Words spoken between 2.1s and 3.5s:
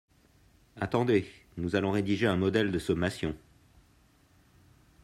un modèle de sommation.